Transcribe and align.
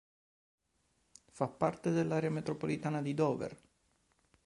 Fa 1.29 1.47
parte 1.47 1.91
dell'area 1.91 2.31
micropolitana 2.31 3.03
di 3.03 3.13
Dover. 3.13 3.55